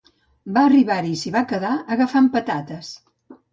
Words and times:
Va 0.55 0.63
arribar-hi 0.69 1.11
i 1.17 1.19
s'hi 1.25 1.35
va 1.37 1.45
quedar, 1.53 1.75
agafant 1.99 2.33
patates. 2.39 2.93